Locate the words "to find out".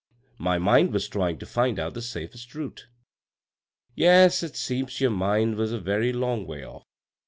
1.37-1.93